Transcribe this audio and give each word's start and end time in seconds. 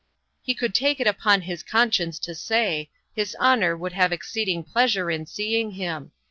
'He 0.41 0.55
could 0.55 0.73
take 0.73 0.99
it 0.99 1.05
upon 1.05 1.41
his 1.41 1.61
conscience 1.61 2.17
to 2.21 2.33
say, 2.33 2.89
his 3.15 3.35
honour 3.39 3.77
would 3.77 3.91
have 3.93 4.11
exceeding 4.11 4.63
pleasure 4.63 5.11
in 5.11 5.27
seeing 5.27 5.69
him. 5.73 6.11